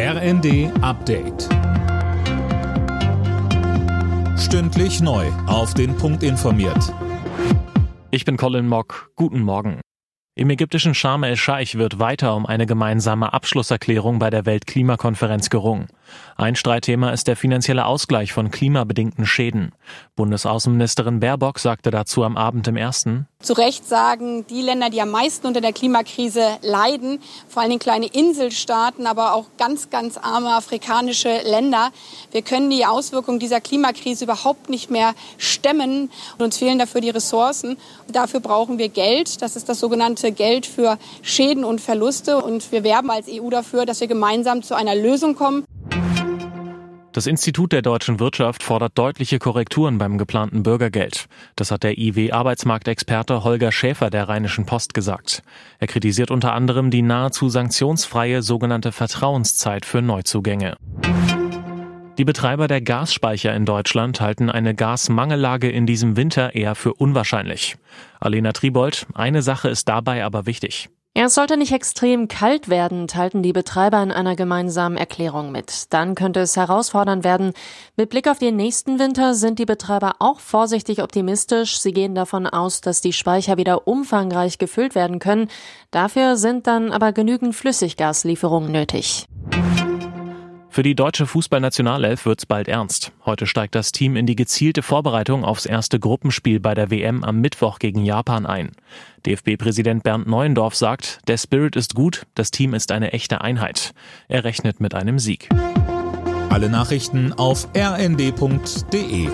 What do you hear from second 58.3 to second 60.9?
sogenannte Vertrauenszeit für Neuzugänge.